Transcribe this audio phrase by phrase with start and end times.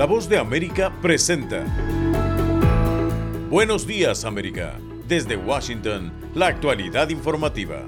[0.00, 1.62] La voz de América presenta.
[3.50, 4.78] Buenos días América.
[5.06, 7.86] Desde Washington, la actualidad informativa.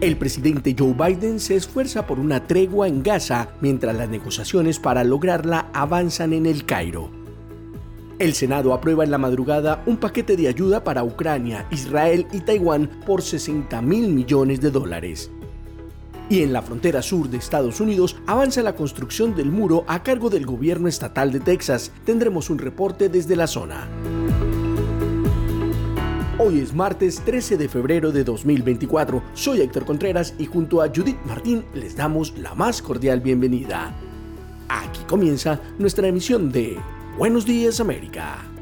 [0.00, 5.04] El presidente Joe Biden se esfuerza por una tregua en Gaza mientras las negociaciones para
[5.04, 7.10] lograrla avanzan en el Cairo.
[8.18, 12.88] El Senado aprueba en la madrugada un paquete de ayuda para Ucrania, Israel y Taiwán
[13.04, 15.30] por 60 mil millones de dólares.
[16.28, 20.30] Y en la frontera sur de Estados Unidos avanza la construcción del muro a cargo
[20.30, 21.92] del gobierno estatal de Texas.
[22.04, 23.88] Tendremos un reporte desde la zona.
[26.38, 29.22] Hoy es martes 13 de febrero de 2024.
[29.34, 33.94] Soy Héctor Contreras y junto a Judith Martín les damos la más cordial bienvenida.
[34.68, 36.76] Aquí comienza nuestra emisión de
[37.16, 38.53] Buenos Días América.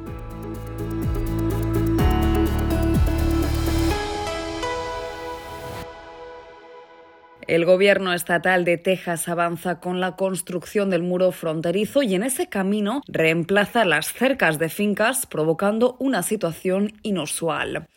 [7.52, 12.46] El gobierno estatal de Texas avanza con la construcción del muro fronterizo y en ese
[12.48, 17.88] camino reemplaza las cercas de fincas, provocando una situación inusual.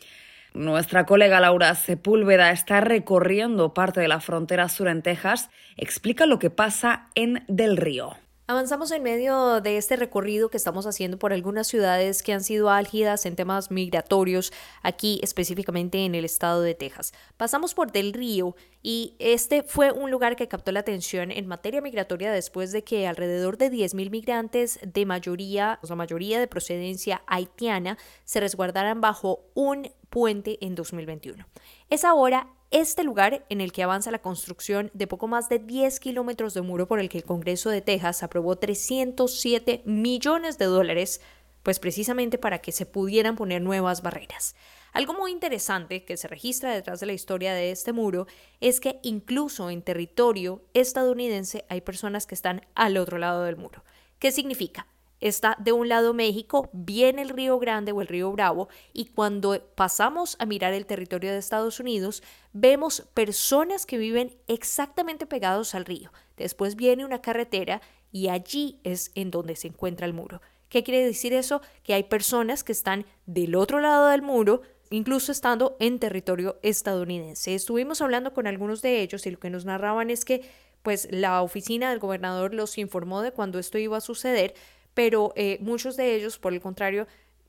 [0.52, 5.48] Nuestra colega Laura Sepúlveda está recorriendo parte de la frontera sur en Texas.
[5.78, 8.25] Explica lo que pasa en Del Río.
[8.48, 12.70] Avanzamos en medio de este recorrido que estamos haciendo por algunas ciudades que han sido
[12.70, 17.12] álgidas en temas migratorios, aquí específicamente en el estado de Texas.
[17.36, 21.80] Pasamos por Del Río y este fue un lugar que captó la atención en materia
[21.80, 27.22] migratoria después de que alrededor de 10.000 migrantes de mayoría, o la mayoría de procedencia
[27.26, 31.44] haitiana, se resguardaran bajo un puente en 2021.
[31.90, 36.00] Es ahora este lugar en el que avanza la construcción de poco más de 10
[36.00, 41.20] kilómetros de muro por el que el Congreso de Texas aprobó 307 millones de dólares,
[41.62, 44.54] pues precisamente para que se pudieran poner nuevas barreras.
[44.92, 48.26] Algo muy interesante que se registra detrás de la historia de este muro
[48.60, 53.84] es que incluso en territorio estadounidense hay personas que están al otro lado del muro.
[54.18, 54.86] ¿Qué significa?
[55.28, 59.60] Está de un lado México, viene el Río Grande o el Río Bravo, y cuando
[59.74, 62.22] pasamos a mirar el territorio de Estados Unidos,
[62.52, 66.12] vemos personas que viven exactamente pegados al río.
[66.36, 67.80] Después viene una carretera
[68.12, 70.40] y allí es en donde se encuentra el muro.
[70.68, 71.60] ¿Qué quiere decir eso?
[71.82, 77.54] Que hay personas que están del otro lado del muro, incluso estando en territorio estadounidense.
[77.54, 80.48] Estuvimos hablando con algunos de ellos y lo que nos narraban es que
[80.82, 84.54] pues la oficina del gobernador los informó de cuando esto iba a suceder,
[84.96, 87.06] pero eh, muchos de ellos, por el contrario,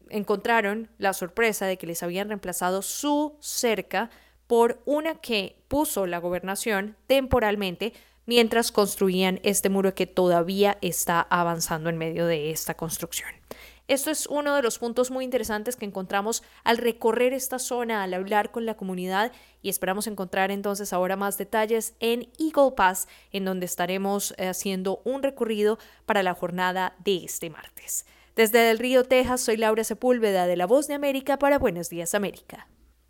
[0.10, 4.10] encontraron la sorpresa de que les habían reemplazado su cerca
[4.48, 7.94] por una que puso la gobernación temporalmente
[8.26, 13.30] mientras construían este muro que todavía está avanzando en medio de esta construcción.
[13.88, 18.14] Esto es uno de los puntos muy interesantes que encontramos al recorrer esta zona, al
[18.14, 19.32] hablar con la comunidad
[19.62, 25.02] y esperamos encontrar entonces ahora más detalles en Eagle Pass, en donde estaremos eh, haciendo
[25.06, 28.06] un recorrido para la jornada de este martes.
[28.36, 32.14] Desde el Río, Texas, soy Laura Sepúlveda de La Voz de América para Buenos Días
[32.14, 32.68] América.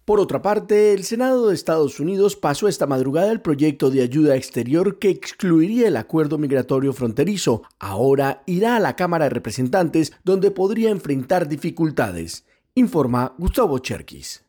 [0.07, 4.37] Por otra parte, el Senado de Estados Unidos pasó esta madrugada el proyecto de ayuda
[4.37, 7.63] exterior que excluiría el acuerdo migratorio fronterizo.
[7.77, 14.45] Ahora irá a la Cámara de Representantes donde podría enfrentar dificultades, informa Gustavo Cherkis.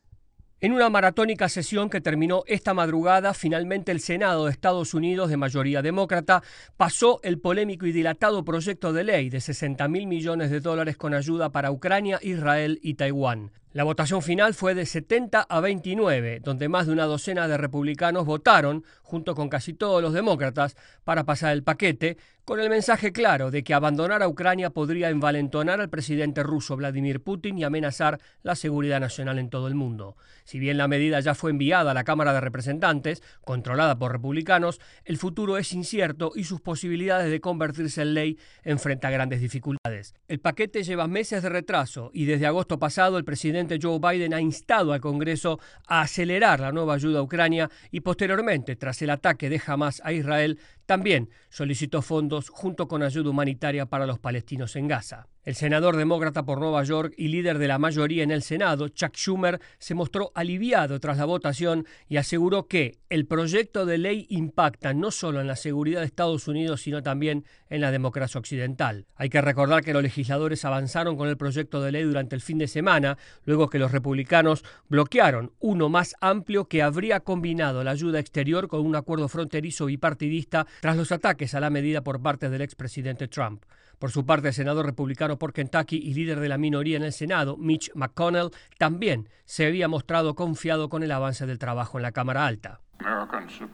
[0.61, 5.35] En una maratónica sesión que terminó esta madrugada, finalmente el Senado de Estados Unidos, de
[5.35, 6.41] mayoría demócrata,
[6.77, 11.13] pasó el polémico y dilatado proyecto de ley de 60 mil millones de dólares con
[11.13, 13.51] ayuda para Ucrania, Israel y Taiwán.
[13.71, 18.25] La votación final fue de 70 a 29, donde más de una docena de republicanos
[18.25, 23.51] votaron, junto con casi todos los demócratas, para pasar el paquete, con el mensaje claro
[23.51, 28.55] de que abandonar a Ucrania podría envalentonar al presidente ruso Vladimir Putin y amenazar la
[28.55, 30.17] seguridad nacional en todo el mundo.
[30.45, 34.81] Si bien la medida ya fue enviada a la Cámara de Representantes, controlada por republicanos,
[35.05, 40.15] el futuro es incierto y sus posibilidades de convertirse en ley enfrenta grandes dificultades.
[40.27, 44.41] El paquete lleva meses de retraso y desde agosto pasado el presidente Joe Biden ha
[44.41, 49.49] instado al Congreso a acelerar la nueva ayuda a Ucrania y posteriormente, tras el ataque
[49.49, 50.59] de Hamas a Israel,
[50.89, 55.27] también solicitó fondos junto con ayuda humanitaria para los palestinos en Gaza.
[55.43, 59.15] El senador demócrata por Nueva York y líder de la mayoría en el Senado, Chuck
[59.15, 64.93] Schumer, se mostró aliviado tras la votación y aseguró que el proyecto de ley impacta
[64.93, 69.07] no solo en la seguridad de Estados Unidos, sino también en la democracia occidental.
[69.15, 72.57] Hay que recordar que los legisladores avanzaron con el proyecto de ley durante el fin
[72.57, 78.19] de semana, luego que los republicanos bloquearon uno más amplio que habría combinado la ayuda
[78.19, 82.61] exterior con un acuerdo fronterizo bipartidista tras los ataques a la medida por parte del
[82.61, 83.63] expresidente Trump.
[83.99, 87.11] Por su parte, el senador republicano por Kentucky y líder de la minoría en el
[87.11, 92.13] Senado, Mitch McConnell, también se había mostrado confiado con el avance del trabajo en la
[92.13, 92.79] Cámara Alta.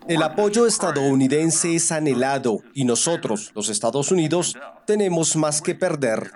[0.07, 4.55] El apoyo estadounidense es anhelado y nosotros, los Estados Unidos,
[4.85, 6.31] tenemos más que perder.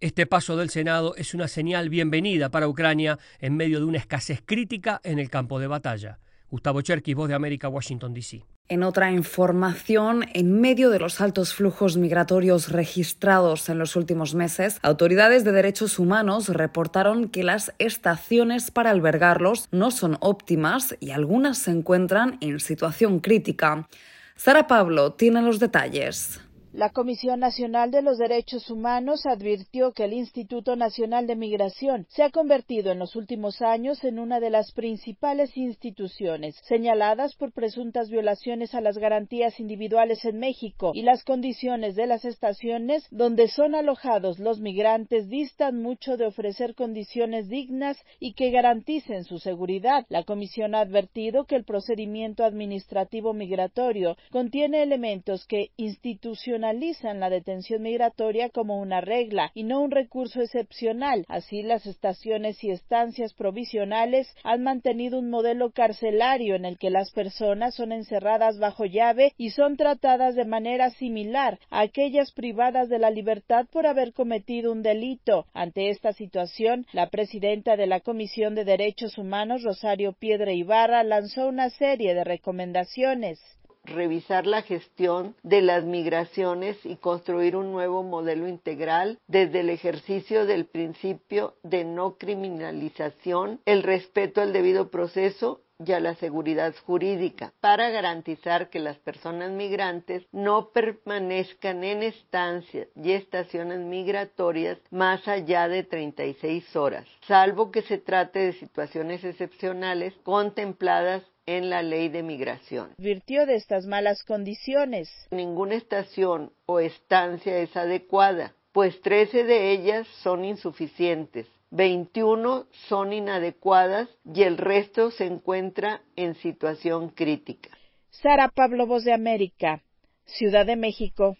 [0.00, 4.42] Este paso del Senado es una señal bienvenida para Ucrania en medio de una escasez
[4.44, 6.18] crítica en el campo de batalla.
[6.50, 8.44] Gustavo Cherkis, Voz de América, Washington, D.C.
[8.70, 14.78] En otra información, en medio de los altos flujos migratorios registrados en los últimos meses,
[14.82, 21.58] autoridades de derechos humanos reportaron que las estaciones para albergarlos no son óptimas y algunas
[21.58, 23.88] se encuentran en situación crítica.
[24.36, 26.40] Sara Pablo tiene los detalles.
[26.78, 32.22] La Comisión Nacional de los Derechos Humanos advirtió que el Instituto Nacional de Migración se
[32.22, 38.10] ha convertido en los últimos años en una de las principales instituciones señaladas por presuntas
[38.10, 43.74] violaciones a las garantías individuales en México y las condiciones de las estaciones donde son
[43.74, 50.06] alojados los migrantes distan mucho de ofrecer condiciones dignas y que garanticen su seguridad.
[50.10, 57.30] La Comisión ha advertido que el procedimiento administrativo migratorio contiene elementos que institucionalmente analizan la
[57.30, 61.24] detención migratoria como una regla y no un recurso excepcional.
[61.26, 67.10] Así, las estaciones y estancias provisionales han mantenido un modelo carcelario en el que las
[67.10, 72.98] personas son encerradas bajo llave y son tratadas de manera similar a aquellas privadas de
[72.98, 75.46] la libertad por haber cometido un delito.
[75.54, 81.48] Ante esta situación, la presidenta de la Comisión de Derechos Humanos, Rosario Piedra Ibarra, lanzó
[81.48, 83.40] una serie de recomendaciones
[83.88, 90.46] revisar la gestión de las migraciones y construir un nuevo modelo integral desde el ejercicio
[90.46, 97.52] del principio de no criminalización, el respeto al debido proceso y a la seguridad jurídica
[97.60, 105.68] para garantizar que las personas migrantes no permanezcan en estancias y estaciones migratorias más allá
[105.68, 112.22] de 36 horas, salvo que se trate de situaciones excepcionales contempladas en la ley de
[112.22, 112.90] migración.
[112.98, 115.08] Virtió de estas malas condiciones.
[115.30, 124.08] Ninguna estación o estancia es adecuada, pues 13 de ellas son insuficientes, 21 son inadecuadas
[124.24, 127.70] y el resto se encuentra en situación crítica.
[128.10, 129.82] Sara Pablo Voz de América,
[130.24, 131.36] Ciudad de México.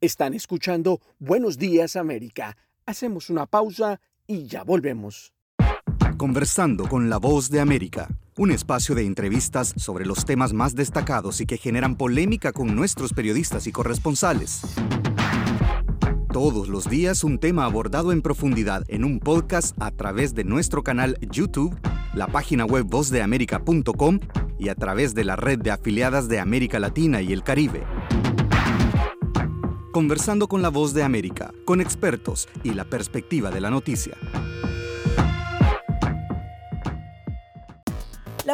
[0.00, 2.56] Están escuchando Buenos Días América.
[2.86, 5.32] Hacemos una pausa y ya volvemos.
[6.16, 11.40] Conversando con la Voz de América un espacio de entrevistas sobre los temas más destacados
[11.40, 14.62] y que generan polémica con nuestros periodistas y corresponsales.
[16.34, 20.82] Todos los días un tema abordado en profundidad en un podcast a través de nuestro
[20.82, 21.78] canal YouTube,
[22.12, 24.18] la página web vozdeamerica.com
[24.58, 27.84] y a través de la red de afiliadas de América Latina y el Caribe.
[29.92, 34.16] Conversando con la voz de América, con expertos y la perspectiva de la noticia.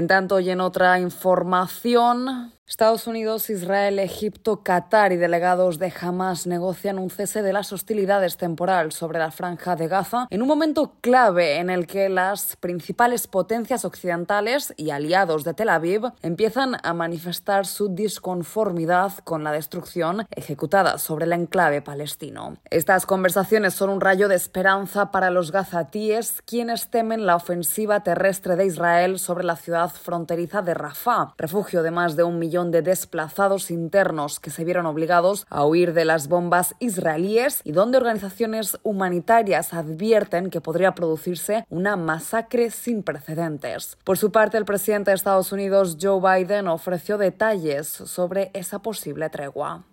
[0.00, 6.46] En tanto, y en otra información, Estados Unidos, Israel, Egipto, Qatar y delegados de Hamas
[6.46, 10.92] negocian un cese de las hostilidades temporal sobre la franja de Gaza en un momento
[11.00, 16.94] clave en el que las principales potencias occidentales y aliados de Tel Aviv empiezan a
[16.94, 22.56] manifestar su disconformidad con la destrucción ejecutada sobre el enclave palestino.
[22.70, 28.54] Estas conversaciones son un rayo de esperanza para los gazatíes, quienes temen la ofensiva terrestre
[28.54, 32.82] de Israel sobre la ciudad fronteriza de Rafah, refugio de más de un millón de
[32.82, 38.78] desplazados internos que se vieron obligados a huir de las bombas israelíes y donde organizaciones
[38.82, 43.96] humanitarias advierten que podría producirse una masacre sin precedentes.
[44.04, 49.30] Por su parte, el presidente de Estados Unidos, Joe Biden, ofreció detalles sobre esa posible
[49.30, 49.84] tregua.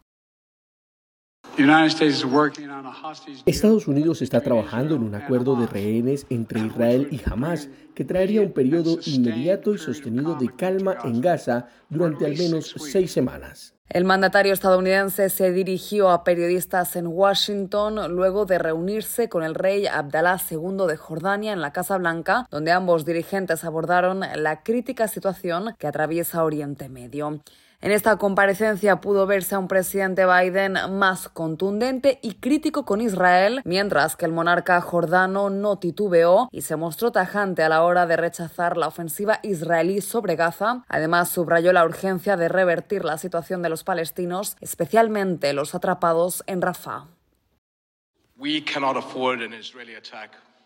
[3.45, 8.41] Estados Unidos está trabajando en un acuerdo de rehenes entre Israel y Hamas que traería
[8.41, 13.73] un periodo inmediato y sostenido de calma en Gaza durante al menos seis semanas.
[13.89, 19.87] El mandatario estadounidense se dirigió a periodistas en Washington luego de reunirse con el rey
[19.87, 25.73] Abdalá II de Jordania en la Casa Blanca, donde ambos dirigentes abordaron la crítica situación
[25.79, 27.39] que atraviesa Oriente Medio.
[27.79, 33.61] En esta comparecencia pudo verse a un presidente Biden más contundente y crítico con Israel,
[33.65, 38.17] mientras que el monarca jordano no titubeó y se mostró tajante a la hora de
[38.17, 40.85] rechazar la ofensiva israelí sobre Gaza.
[40.87, 46.63] Además, subrayó la urgencia de revertir la situación de los palestinos, especialmente los atrapados en
[46.63, 47.05] Rafah.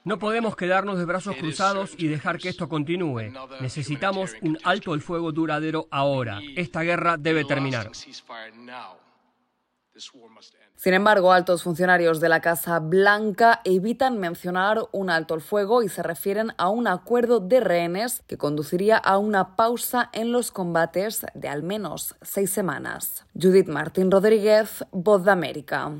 [0.03, 3.31] No podemos quedarnos de brazos cruzados y dejar que esto continúe.
[3.59, 6.39] Necesitamos un alto el fuego duradero ahora.
[6.55, 7.91] Esta guerra debe terminar.
[10.75, 15.89] Sin embargo, altos funcionarios de la Casa Blanca evitan mencionar un alto el fuego y
[15.89, 21.25] se refieren a un acuerdo de rehenes que conduciría a una pausa en los combates
[21.35, 23.27] de al menos seis semanas.
[23.39, 25.91] Judith Martín Rodríguez, Voz de América.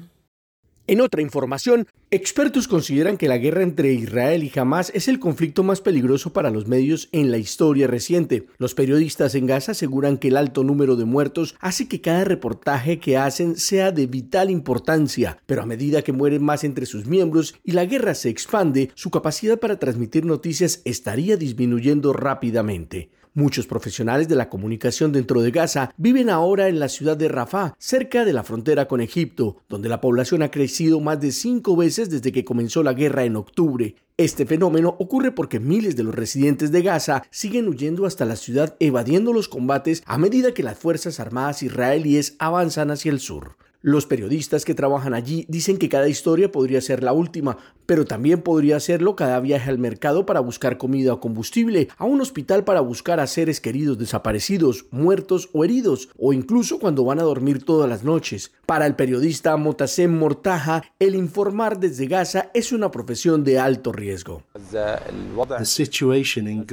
[0.87, 5.63] En otra información, expertos consideran que la guerra entre Israel y Hamas es el conflicto
[5.63, 8.47] más peligroso para los medios en la historia reciente.
[8.57, 12.99] Los periodistas en Gaza aseguran que el alto número de muertos hace que cada reportaje
[12.99, 17.55] que hacen sea de vital importancia, pero a medida que mueren más entre sus miembros
[17.63, 23.09] y la guerra se expande, su capacidad para transmitir noticias estaría disminuyendo rápidamente.
[23.33, 27.75] Muchos profesionales de la comunicación dentro de Gaza viven ahora en la ciudad de Rafah,
[27.77, 32.09] cerca de la frontera con Egipto, donde la población ha crecido más de cinco veces
[32.09, 33.95] desde que comenzó la guerra en octubre.
[34.17, 38.75] Este fenómeno ocurre porque miles de los residentes de Gaza siguen huyendo hasta la ciudad
[38.81, 43.55] evadiendo los combates a medida que las Fuerzas Armadas israelíes avanzan hacia el sur.
[43.83, 47.57] Los periodistas que trabajan allí dicen que cada historia podría ser la última,
[47.87, 52.21] pero también podría serlo cada viaje al mercado para buscar comida o combustible, a un
[52.21, 57.23] hospital para buscar a seres queridos desaparecidos, muertos o heridos, o incluso cuando van a
[57.23, 58.51] dormir todas las noches.
[58.67, 64.43] Para el periodista Motasem Mortaja, el informar desde Gaza es una profesión de alto riesgo.
[64.71, 66.65] La situación en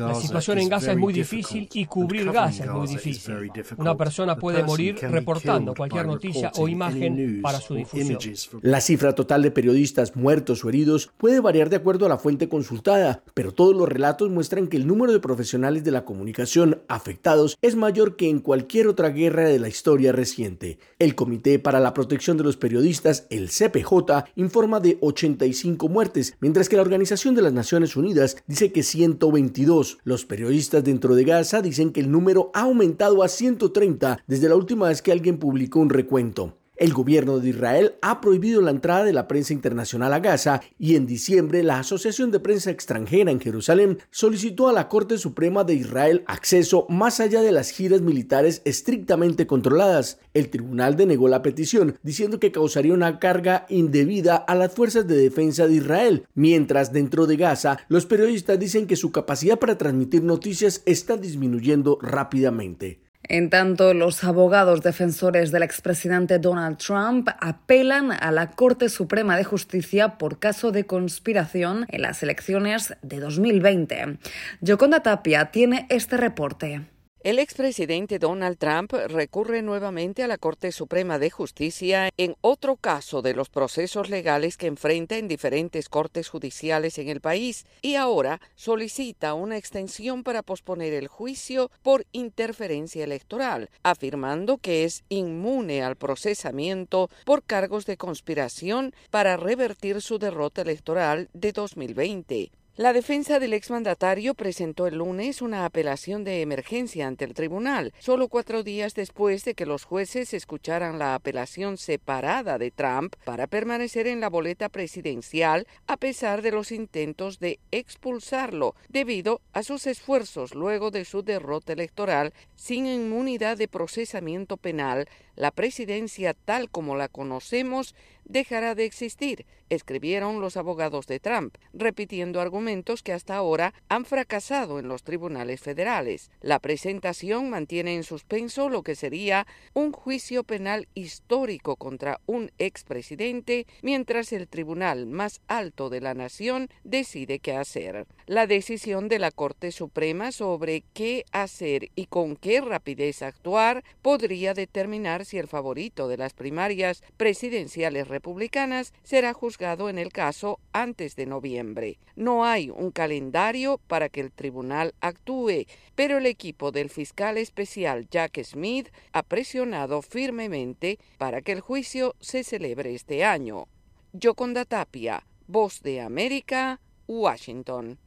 [0.68, 3.50] Gaza es muy difícil y cubrir Gaza es muy difícil.
[3.78, 6.68] Una persona puede morir reportando cualquier noticia o
[7.06, 8.18] imagen para su difusión.
[8.62, 12.48] La cifra total de periodistas muertos o heridos puede variar de acuerdo a la fuente
[12.48, 17.56] consultada, pero todos los relatos muestran que el número de profesionales de la comunicación afectados
[17.62, 20.78] es mayor que en cualquier otra guerra de la historia reciente.
[20.98, 26.68] El Comité para la Protección de los Periodistas, el CPJ, informa de 85 muertes, mientras
[26.68, 29.98] que la Organización de las Naciones Unidas dice que 122.
[30.04, 34.56] Los periodistas dentro de Gaza dicen que el número ha aumentado a 130 desde la
[34.56, 36.54] última vez que alguien publicó un recuento.
[36.78, 40.94] El gobierno de Israel ha prohibido la entrada de la prensa internacional a Gaza y
[40.94, 45.74] en diciembre la Asociación de Prensa Extranjera en Jerusalén solicitó a la Corte Suprema de
[45.74, 50.20] Israel acceso más allá de las giras militares estrictamente controladas.
[50.34, 55.16] El tribunal denegó la petición, diciendo que causaría una carga indebida a las fuerzas de
[55.16, 60.22] defensa de Israel, mientras dentro de Gaza los periodistas dicen que su capacidad para transmitir
[60.22, 63.07] noticias está disminuyendo rápidamente.
[63.28, 69.44] En tanto, los abogados defensores del expresidente Donald Trump apelan a la Corte Suprema de
[69.44, 74.18] Justicia por caso de conspiración en las elecciones de 2020.
[74.62, 76.86] Yoconda Tapia tiene este reporte.
[77.24, 83.22] El expresidente Donald Trump recurre nuevamente a la Corte Suprema de Justicia en otro caso
[83.22, 88.40] de los procesos legales que enfrenta en diferentes cortes judiciales en el país y ahora
[88.54, 95.96] solicita una extensión para posponer el juicio por interferencia electoral, afirmando que es inmune al
[95.96, 102.52] procesamiento por cargos de conspiración para revertir su derrota electoral de 2020.
[102.78, 108.28] La defensa del exmandatario presentó el lunes una apelación de emergencia ante el tribunal, solo
[108.28, 114.06] cuatro días después de que los jueces escucharan la apelación separada de Trump para permanecer
[114.06, 120.54] en la boleta presidencial a pesar de los intentos de expulsarlo debido a sus esfuerzos
[120.54, 125.08] luego de su derrota electoral sin inmunidad de procesamiento penal.
[125.38, 132.40] La presidencia tal como la conocemos dejará de existir, escribieron los abogados de Trump, repitiendo
[132.40, 136.32] argumentos que hasta ahora han fracasado en los tribunales federales.
[136.40, 143.68] La presentación mantiene en suspenso lo que sería un juicio penal histórico contra un expresidente
[143.80, 148.08] mientras el tribunal más alto de la nación decide qué hacer.
[148.28, 154.52] La decisión de la Corte Suprema sobre qué hacer y con qué rapidez actuar podría
[154.52, 161.16] determinar si el favorito de las primarias presidenciales republicanas será juzgado en el caso antes
[161.16, 161.98] de noviembre.
[162.16, 168.10] No hay un calendario para que el tribunal actúe, pero el equipo del fiscal especial
[168.10, 173.68] Jack Smith ha presionado firmemente para que el juicio se celebre este año.
[174.12, 177.98] Yoconda Tapia, Voz de América, Washington.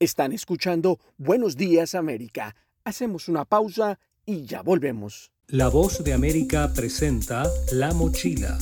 [0.00, 2.56] Están escuchando Buenos Días América.
[2.84, 5.30] Hacemos una pausa y ya volvemos.
[5.46, 8.56] La Voz de América presenta La Mochila,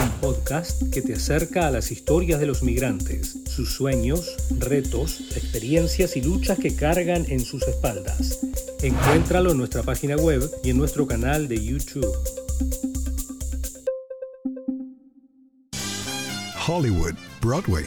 [0.00, 6.16] un podcast que te acerca a las historias de los migrantes, sus sueños, retos, experiencias
[6.16, 8.46] y luchas que cargan en sus espaldas.
[8.80, 12.06] Encuéntralo en nuestra página web y en nuestro canal de YouTube.
[16.68, 17.86] Hollywood, Broadway,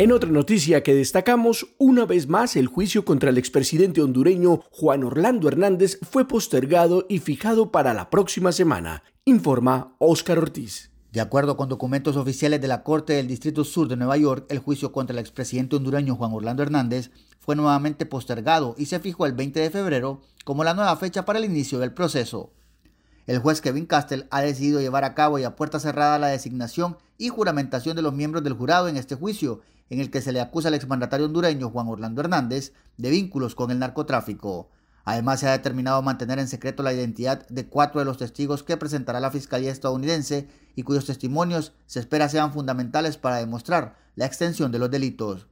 [0.00, 5.02] En otra noticia que destacamos, una vez más el juicio contra el expresidente hondureño Juan
[5.02, 10.92] Orlando Hernández fue postergado y fijado para la próxima semana, informa Óscar Ortiz.
[11.10, 14.60] De acuerdo con documentos oficiales de la Corte del Distrito Sur de Nueva York, el
[14.60, 19.32] juicio contra el expresidente hondureño Juan Orlando Hernández fue nuevamente postergado y se fijó el
[19.32, 22.52] 20 de febrero como la nueva fecha para el inicio del proceso.
[23.28, 26.96] El juez Kevin Castell ha decidido llevar a cabo y a puerta cerrada la designación
[27.18, 30.40] y juramentación de los miembros del jurado en este juicio, en el que se le
[30.40, 34.70] acusa al exmandatario hondureño Juan Orlando Hernández de vínculos con el narcotráfico.
[35.04, 38.78] Además, se ha determinado mantener en secreto la identidad de cuatro de los testigos que
[38.78, 44.72] presentará la Fiscalía estadounidense y cuyos testimonios se espera sean fundamentales para demostrar la extensión
[44.72, 45.48] de los delitos.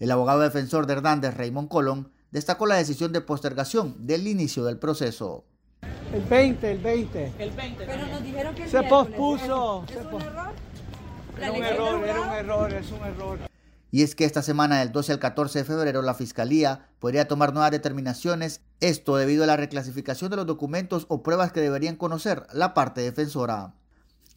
[0.00, 4.78] El abogado defensor de Hernández, Raymond Colón, destacó la decisión de postergación del inicio del
[4.78, 5.44] proceso.
[6.12, 7.32] El 20, el 20.
[7.38, 7.84] El 20.
[7.86, 9.84] Pero nos dijeron que se pospuso.
[9.88, 10.52] ¿Es un error?
[11.38, 13.50] Era un error, era un error, es un error
[13.92, 17.52] y es que esta semana del 12 al 14 de febrero la Fiscalía podría tomar
[17.52, 22.46] nuevas determinaciones, esto debido a la reclasificación de los documentos o pruebas que deberían conocer
[22.52, 23.74] la parte defensora.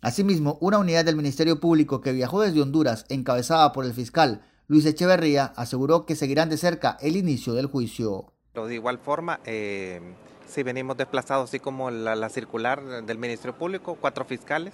[0.02, 4.86] Asimismo, una unidad del Ministerio Público que viajó desde Honduras, encabezada por el fiscal Luis
[4.86, 8.34] Echeverría, aseguró que seguirán de cerca el inicio del juicio.
[8.54, 10.02] De igual forma, eh,
[10.54, 14.74] si venimos desplazados, así como la circular del Ministerio Público, cuatro fiscales,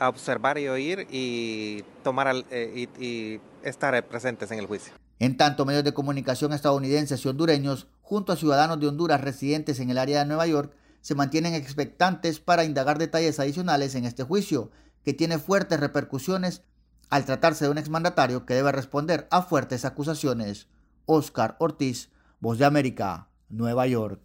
[0.00, 4.94] a observar y oír y tomar eh, y, estar presentes en el juicio.
[5.18, 9.90] En tanto, medios de comunicación estadounidenses y hondureños, junto a ciudadanos de Honduras residentes en
[9.90, 14.70] el área de Nueva York, se mantienen expectantes para indagar detalles adicionales en este juicio,
[15.04, 16.62] que tiene fuertes repercusiones
[17.10, 20.68] al tratarse de un exmandatario que debe responder a fuertes acusaciones.
[21.04, 24.20] Oscar Ortiz, Voz de América, Nueva York.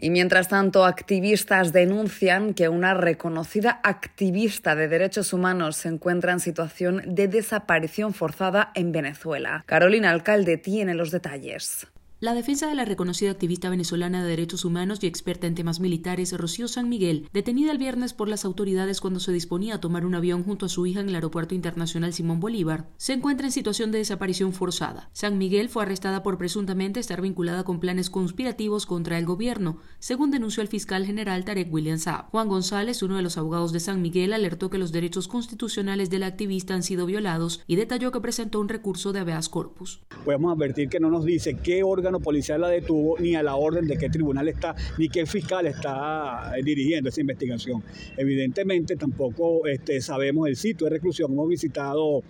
[0.00, 6.40] Y mientras tanto, activistas denuncian que una reconocida activista de derechos humanos se encuentra en
[6.40, 9.64] situación de desaparición forzada en Venezuela.
[9.66, 11.88] Carolina Alcalde tiene los detalles.
[12.20, 16.36] La defensa de la reconocida activista venezolana de derechos humanos y experta en temas militares,
[16.36, 20.16] Rocío San Miguel, detenida el viernes por las autoridades cuando se disponía a tomar un
[20.16, 23.92] avión junto a su hija en el Aeropuerto Internacional Simón Bolívar, se encuentra en situación
[23.92, 25.10] de desaparición forzada.
[25.12, 30.32] San Miguel fue arrestada por presuntamente estar vinculada con planes conspirativos contra el gobierno, según
[30.32, 32.30] denunció el fiscal general Tarek William Saab.
[32.32, 36.18] Juan González, uno de los abogados de San Miguel, alertó que los derechos constitucionales de
[36.18, 40.00] la activista han sido violados y detalló que presentó un recurso de habeas corpus.
[40.24, 43.86] Podemos advertir que no nos dice qué órgano policial la detuvo, ni a la orden
[43.86, 47.82] de qué tribunal está, ni qué fiscal está eh, dirigiendo esa investigación.
[48.16, 52.22] Evidentemente tampoco este, sabemos el sitio de reclusión, hemos visitado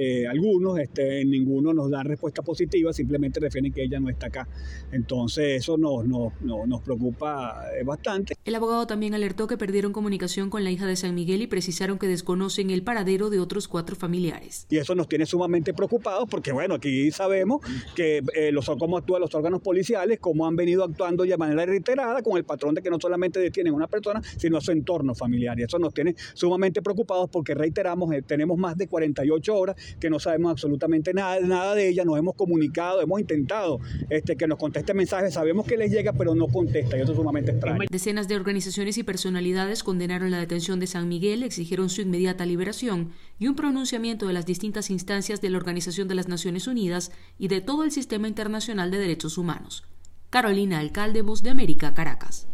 [0.00, 4.46] eh, algunos, este, ninguno nos da respuesta positiva, simplemente refieren que ella no está acá.
[4.92, 8.36] Entonces eso nos, nos preocupa eh, bastante.
[8.44, 11.98] El abogado también alertó que perdieron comunicación con la hija de San Miguel y precisaron
[11.98, 14.66] que desconocen el paradero de otros cuatro familiares.
[14.70, 17.60] Y eso nos tiene sumamente preocupados porque bueno, aquí sabemos
[17.96, 22.22] que eh, los, cómo actúan los órganos policiales, cómo han venido actuando de manera reiterada
[22.22, 25.14] con el patrón de que no solamente detienen a una persona, sino a su entorno
[25.16, 25.58] familiar.
[25.58, 30.18] Y eso nos tiene sumamente preocupados porque reiteramos, tenemos más de 48 horas que no
[30.18, 34.94] sabemos absolutamente nada, nada de ella, nos hemos comunicado, hemos intentado este, que nos conteste
[34.94, 37.80] mensajes, sabemos que les llega, pero no contesta, y eso es sumamente extraño.
[37.90, 43.12] Decenas de organizaciones y personalidades condenaron la detención de San Miguel, exigieron su inmediata liberación
[43.38, 47.48] y un pronunciamiento de las distintas instancias de la Organización de las Naciones Unidas y
[47.48, 49.84] de todo el sistema internacional de derechos humanos.
[50.30, 52.46] Carolina Alcalde, Voz de América, Caracas.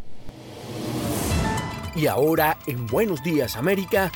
[1.96, 4.10] Y ahora, en Buenos Días América,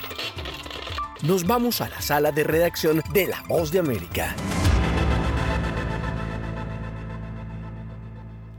[1.22, 4.36] nos vamos a la sala de redacción de La Voz de América.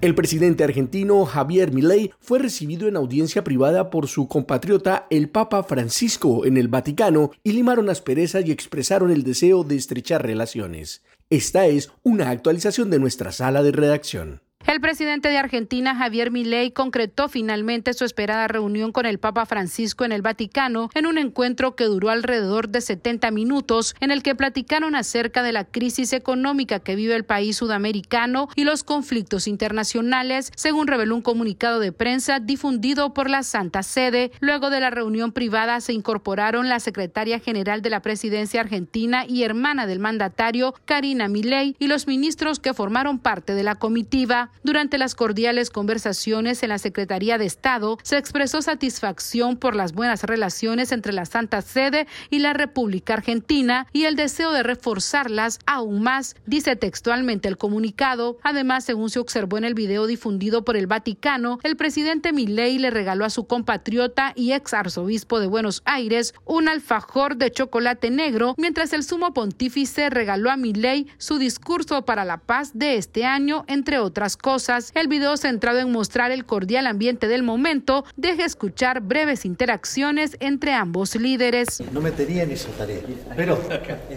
[0.01, 5.63] El presidente argentino Javier Milei fue recibido en audiencia privada por su compatriota el Papa
[5.63, 11.03] Francisco en el Vaticano y limaron asperezas y expresaron el deseo de estrechar relaciones.
[11.29, 14.41] Esta es una actualización de nuestra sala de redacción.
[14.69, 20.05] El presidente de Argentina, Javier Milei, concretó finalmente su esperada reunión con el Papa Francisco
[20.05, 24.35] en el Vaticano en un encuentro que duró alrededor de 70 minutos, en el que
[24.35, 30.51] platicaron acerca de la crisis económica que vive el país sudamericano y los conflictos internacionales,
[30.55, 34.31] según reveló un comunicado de prensa difundido por la Santa Sede.
[34.39, 39.41] Luego de la reunión privada se incorporaron la secretaria general de la presidencia argentina y
[39.41, 44.48] hermana del mandatario, Karina Milei, y los ministros que formaron parte de la comitiva.
[44.63, 50.23] Durante las cordiales conversaciones en la Secretaría de Estado, se expresó satisfacción por las buenas
[50.23, 56.03] relaciones entre la Santa Sede y la República Argentina y el deseo de reforzarlas aún
[56.03, 58.37] más, dice textualmente el comunicado.
[58.43, 62.89] Además, según se observó en el video difundido por el Vaticano, el presidente Milei le
[62.89, 68.55] regaló a su compatriota y ex arzobispo de Buenos Aires un alfajor de chocolate negro,
[68.57, 73.63] mientras el sumo pontífice regaló a Milei su discurso para la paz de este año,
[73.67, 74.91] entre otras cosas.
[74.95, 80.73] El video centrado en mostrar el cordial ambiente del momento deja escuchar breves interacciones entre
[80.73, 81.81] ambos líderes.
[81.91, 83.01] No me tenía en esa tarea,
[83.35, 83.61] pero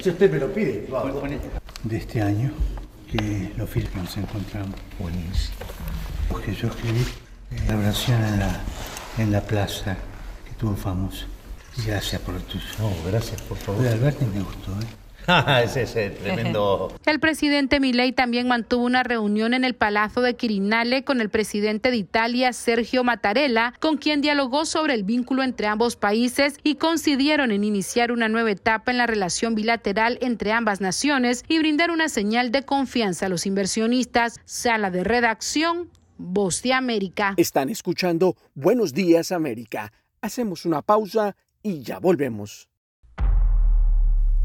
[0.01, 0.87] si usted me lo pide,
[1.85, 2.53] De este año,
[3.11, 4.79] que lo que nos encontramos.
[4.99, 5.57] Buenísimo.
[6.29, 7.05] Porque yo escribí
[7.69, 8.61] la oración en la,
[9.19, 9.97] en la plaza
[10.47, 11.27] que tuvo famoso.
[11.87, 12.59] Gracias por tu...
[12.79, 13.83] No, gracias, por favor.
[13.83, 15.02] De Alberto me gustó, ¿eh?
[15.63, 16.93] ese es el tremendo.
[17.07, 21.91] El presidente Milei también mantuvo una reunión en el Palazzo de Quirinale con el presidente
[21.91, 27.53] de Italia, Sergio Mattarella, con quien dialogó sobre el vínculo entre ambos países y coincidieron
[27.53, 32.09] en iniciar una nueva etapa en la relación bilateral entre ambas naciones y brindar una
[32.09, 34.41] señal de confianza a los inversionistas.
[34.45, 37.35] Sala de redacción, Voz de América.
[37.37, 39.93] Están escuchando Buenos Días América.
[40.21, 42.69] Hacemos una pausa y ya volvemos.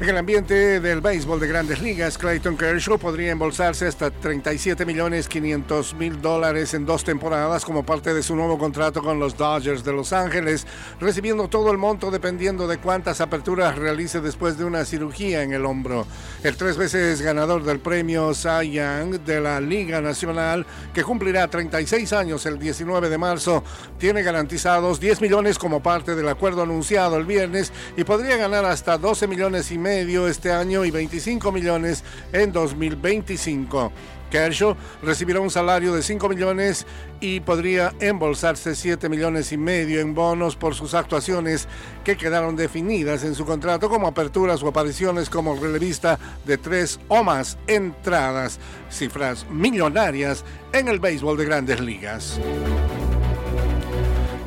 [0.00, 5.26] En el ambiente del béisbol de grandes ligas, Clayton Kershaw podría embolsarse hasta 37 millones
[5.26, 9.82] 500 mil dólares en dos temporadas como parte de su nuevo contrato con los Dodgers
[9.82, 10.68] de Los Ángeles,
[11.00, 15.66] recibiendo todo el monto dependiendo de cuántas aperturas realice después de una cirugía en el
[15.66, 16.06] hombro.
[16.44, 22.12] El tres veces ganador del premio Cy Young de la Liga Nacional, que cumplirá 36
[22.12, 23.64] años el 19 de marzo,
[23.98, 28.96] tiene garantizados 10 millones como parte del acuerdo anunciado el viernes y podría ganar hasta
[28.96, 33.90] 12 millones y medio medio este año y 25 millones en 2025.
[34.30, 36.86] Kershaw recibirá un salario de 5 millones
[37.22, 41.68] y podría embolsarse 7 millones y medio en bonos por sus actuaciones
[42.04, 47.24] que quedaron definidas en su contrato como aperturas o apariciones como relevista de tres o
[47.24, 52.38] más entradas, cifras millonarias en el béisbol de grandes ligas.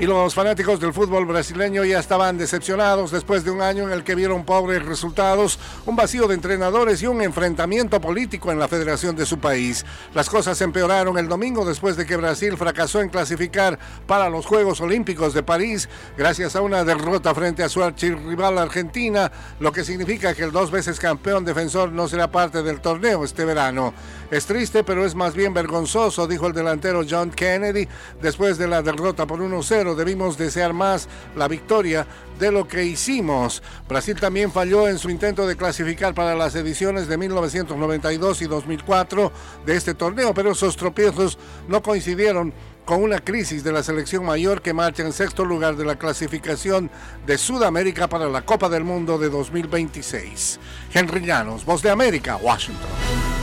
[0.01, 4.03] Y los fanáticos del fútbol brasileño ya estaban decepcionados después de un año en el
[4.03, 9.15] que vieron pobres resultados, un vacío de entrenadores y un enfrentamiento político en la federación
[9.15, 9.85] de su país.
[10.15, 14.81] Las cosas empeoraron el domingo después de que Brasil fracasó en clasificar para los Juegos
[14.81, 15.87] Olímpicos de París
[16.17, 20.71] gracias a una derrota frente a su archirrival Argentina, lo que significa que el dos
[20.71, 23.93] veces campeón defensor no será parte del torneo este verano.
[24.31, 27.87] Es triste, pero es más bien vergonzoso, dijo el delantero John Kennedy
[28.19, 32.05] después de la derrota por 1-0 debimos desear más la victoria
[32.39, 33.61] de lo que hicimos.
[33.87, 39.31] Brasil también falló en su intento de clasificar para las ediciones de 1992 y 2004
[39.65, 42.53] de este torneo, pero esos tropiezos no coincidieron
[42.85, 46.89] con una crisis de la selección mayor que marcha en sexto lugar de la clasificación
[47.25, 50.59] de Sudamérica para la Copa del Mundo de 2026.
[50.93, 53.40] Henry Llanos, Voz de América, Washington.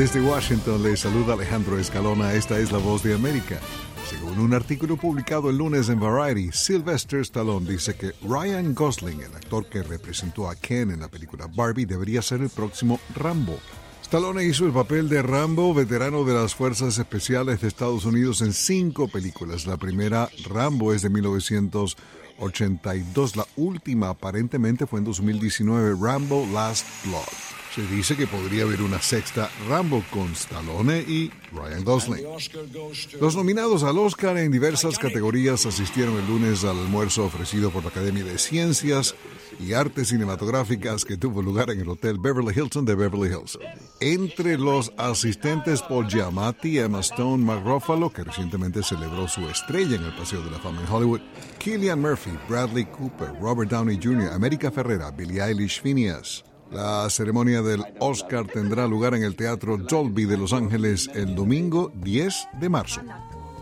[0.00, 3.60] Desde Washington le saluda Alejandro Escalona, esta es la voz de América.
[4.08, 9.34] Según un artículo publicado el lunes en Variety, Sylvester Stallone dice que Ryan Gosling, el
[9.34, 13.58] actor que representó a Ken en la película Barbie, debería ser el próximo Rambo.
[14.00, 18.54] Stallone hizo el papel de Rambo, veterano de las Fuerzas Especiales de Estados Unidos en
[18.54, 19.66] cinco películas.
[19.66, 23.36] La primera, Rambo, es de 1982.
[23.36, 27.59] La última, aparentemente, fue en 2019, Rambo Last Blood.
[27.74, 32.24] Se dice que podría haber una sexta Rambo con Stallone y Ryan Gosling.
[33.20, 37.90] Los nominados al Oscar en diversas categorías asistieron el lunes al almuerzo ofrecido por la
[37.90, 39.14] Academia de Ciencias
[39.60, 43.56] y Artes Cinematográficas que tuvo lugar en el Hotel Beverly Hilton de Beverly Hills.
[44.00, 47.62] Entre los asistentes Paul Giamatti, Emma Stone, Mark
[48.12, 51.20] que recientemente celebró su estrella en el Paseo de la Fama en Hollywood,
[51.58, 57.84] Killian Murphy, Bradley Cooper, Robert Downey Jr., América Ferrera, Billie Eilish Phineas, la ceremonia del
[57.98, 63.00] Oscar tendrá lugar en el Teatro Dolby de Los Ángeles el domingo 10 de marzo.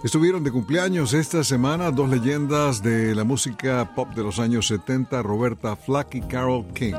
[0.05, 5.23] Estuvieron de cumpleaños esta semana dos leyendas de la música pop de los años 70,
[5.23, 6.95] Roberta Flack y Carol King.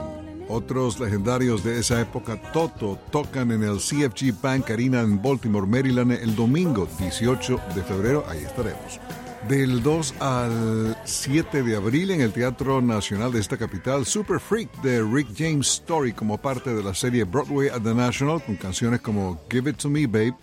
[0.50, 6.12] Otros legendarios de esa época, Toto, tocan en el CFG Bank Arena en Baltimore, Maryland
[6.12, 8.26] el domingo 18 de febrero.
[8.28, 9.00] Ahí estaremos.
[9.47, 14.69] Del 2 al 7 de abril en el Teatro Nacional de esta capital, Super Freak
[14.82, 18.99] de Rick James Story como parte de la serie Broadway at the National con canciones
[18.99, 20.36] como Give It To Me Babe,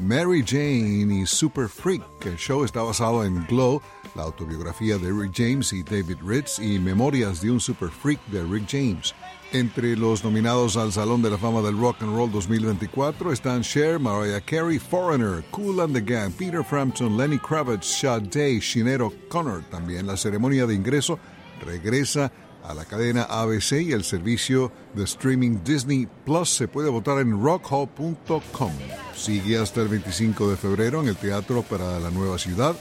[0.00, 2.02] Mary Jane y Super Freak.
[2.24, 3.82] El show está basado en Glow,
[4.16, 8.42] la autobiografía de Rick James y David Ritz y Memorias de un Super Freak de
[8.42, 9.14] Rick James.
[9.50, 13.98] Entre los nominados al Salón de la Fama del Rock and Roll 2024 están Cher,
[13.98, 19.62] Mariah Carey, Foreigner, Cool and the Gang, Peter Frampton, Lenny Kravitz, Sade, Shinero Connor.
[19.70, 21.18] También la ceremonia de ingreso
[21.64, 22.30] regresa
[22.62, 27.42] a la cadena ABC y el servicio de streaming Disney Plus se puede votar en
[27.42, 28.72] rockhall.com.
[29.16, 32.76] Sigue hasta el 25 de febrero en el Teatro para la Nueva Ciudad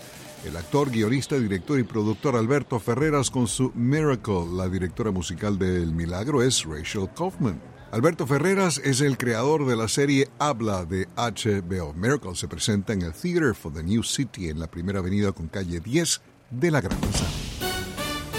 [0.45, 4.45] el actor, guionista, director y productor Alberto Ferreras con su Miracle.
[4.53, 7.61] La directora musical de El Milagro es Rachel Kaufman.
[7.91, 11.93] Alberto Ferreras es el creador de la serie Habla de HBO.
[11.93, 15.47] Miracle se presenta en el Theater for the New City en la primera avenida con
[15.47, 16.21] calle 10
[16.51, 16.99] de la Gran.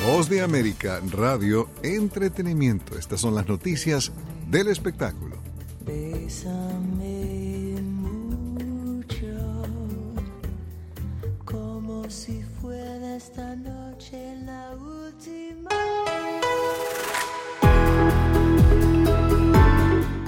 [0.07, 2.99] Voz de América, Radio, Entretenimiento.
[2.99, 4.13] Estas son las noticias
[4.49, 5.37] del espectáculo.
[12.09, 15.71] Si fuera esta noche la última.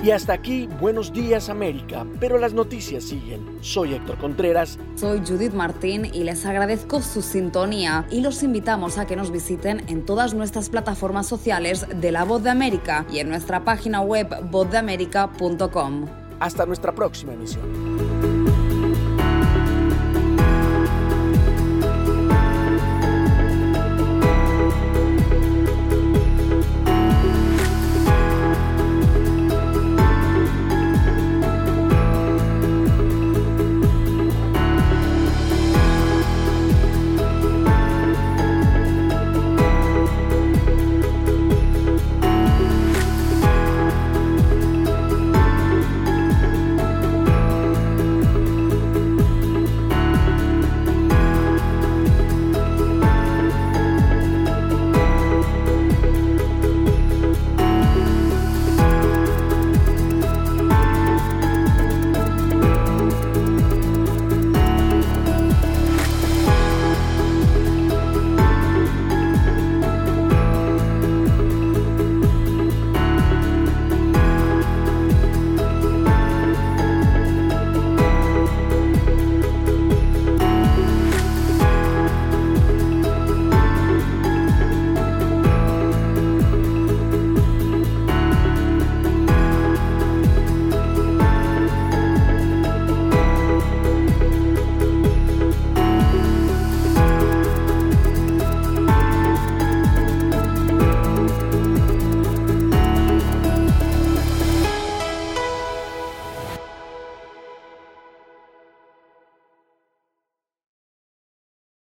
[0.02, 3.58] Y hasta aquí, buenos días América, pero las noticias siguen.
[3.60, 4.78] Soy Héctor Contreras.
[4.94, 9.84] Soy Judith Martín y les agradezco su sintonía y los invitamos a que nos visiten
[9.88, 14.28] en todas nuestras plataformas sociales de La Voz de América y en nuestra página web
[14.50, 16.06] vozdeamerica.com.
[16.40, 18.49] Hasta nuestra próxima emisión.